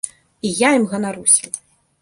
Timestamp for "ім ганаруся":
0.79-1.53